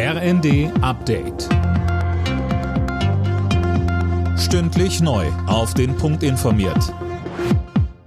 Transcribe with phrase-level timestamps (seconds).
[0.00, 1.48] RND Update.
[4.38, 5.26] Stündlich neu.
[5.48, 6.94] Auf den Punkt informiert.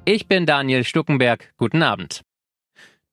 [0.05, 1.51] Ich bin Daniel Stuckenberg.
[1.57, 2.21] Guten Abend.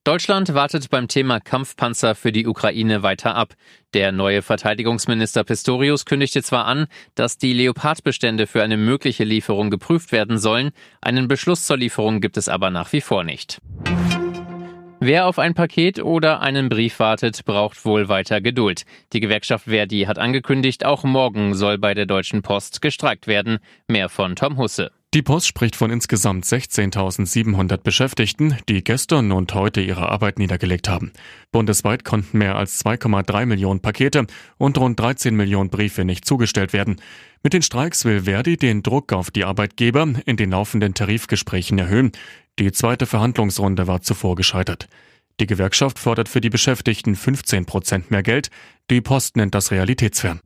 [0.05, 3.55] Deutschland wartet beim Thema Kampfpanzer für die Ukraine weiter ab.
[3.95, 6.87] Der neue Verteidigungsminister Pistorius kündigte zwar an,
[7.17, 10.71] dass die Leopardbestände für eine mögliche Lieferung geprüft werden sollen,
[11.01, 13.61] einen Beschluss zur Lieferung gibt es aber nach wie vor nicht.
[15.09, 18.85] Wer auf ein Paket oder einen Brief wartet, braucht wohl weiter Geduld.
[19.15, 23.59] Die Gewerkschaft Verdi hat angekündigt, auch morgen soll bei der Deutschen Post gestreikt werden.
[23.87, 24.91] Mehr von Tom Husse.
[25.15, 31.13] Die Post spricht von insgesamt 16.700 Beschäftigten, die gestern und heute ihre Arbeit niedergelegt haben.
[31.51, 34.27] Bundesweit konnten mehr als 2,3 Millionen Pakete
[34.59, 37.01] und rund 13 Millionen Briefe nicht zugestellt werden.
[37.43, 42.13] Mit den Streiks will Verdi den Druck auf die Arbeitgeber in den laufenden Tarifgesprächen erhöhen.
[42.59, 44.89] Die zweite Verhandlungsrunde war zuvor gescheitert.
[45.41, 48.51] Die Gewerkschaft fordert für die Beschäftigten 15 Prozent mehr Geld.
[48.91, 50.41] Die Post nennt das realitätsfern.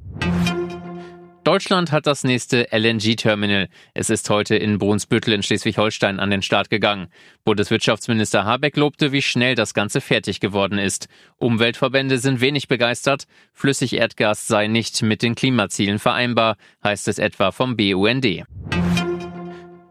[1.44, 3.68] Deutschland hat das nächste LNG-Terminal.
[3.94, 7.08] Es ist heute in Brunsbüttel in Schleswig-Holstein an den Start gegangen.
[7.44, 11.08] Bundeswirtschaftsminister Habeck lobte, wie schnell das Ganze fertig geworden ist.
[11.38, 13.26] Umweltverbände sind wenig begeistert.
[13.52, 18.44] Flüssigerdgas sei nicht mit den Klimazielen vereinbar, heißt es etwa vom BUND.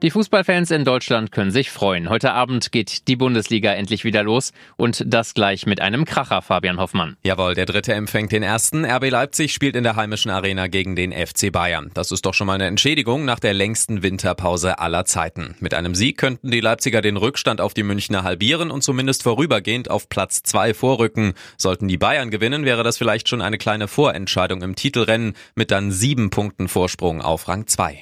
[0.02, 2.10] Die Fußballfans in Deutschland können sich freuen.
[2.10, 6.80] Heute Abend geht die Bundesliga endlich wieder los und das gleich mit einem Kracher, Fabian
[6.80, 7.18] Hoffmann.
[7.22, 8.84] Jawohl, der dritte empfängt den ersten.
[8.84, 11.92] RB Leipzig spielt in der heimischen Arena gegen den FC Bayern.
[11.94, 15.54] Das ist doch schon mal eine Entschädigung nach der längsten Winterpause aller Zeiten.
[15.60, 19.92] Mit einem Sieg könnten die Leipziger den Rückstand auf die Münchner halbieren und zumindest vorübergehend
[19.92, 21.34] auf Platz zwei vorrücken.
[21.58, 25.92] Sollten die Bayern gewinnen, wäre das vielleicht schon eine kleine Vorentscheidung im Titelrennen mit dann
[25.92, 28.02] sieben Punkten Vorsprung auf Rang zwei.